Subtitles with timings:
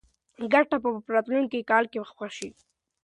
[0.53, 2.49] ګټه به په راتلونکي کال کې ښه شي.